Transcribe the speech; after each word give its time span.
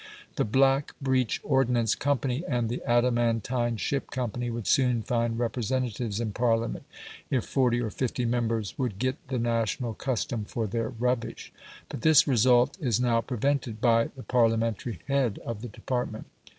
The 0.35 0.45
"Black 0.45 0.95
Breech 0.99 1.39
Ordnance 1.43 1.93
Company" 1.93 2.43
and 2.47 2.69
the 2.69 2.81
"Adamantine 2.87 3.77
Ship 3.77 4.09
Company" 4.09 4.49
would 4.49 4.65
soon 4.65 5.03
find 5.03 5.37
representatives 5.37 6.19
in 6.19 6.31
Parliament, 6.31 6.85
if 7.29 7.43
forty 7.45 7.79
or 7.79 7.91
fifty 7.91 8.25
members 8.25 8.79
would 8.79 8.97
get 8.97 9.17
the 9.27 9.37
national 9.37 9.93
custom 9.93 10.43
for 10.43 10.65
their 10.65 10.89
rubbish. 10.89 11.53
But 11.87 12.01
this 12.01 12.27
result 12.27 12.79
is 12.81 12.99
now 12.99 13.21
prevented 13.21 13.79
by 13.79 14.05
the 14.15 14.23
Parliamentary 14.23 14.97
head 15.07 15.37
of 15.45 15.61
the 15.61 15.67
department. 15.69 16.25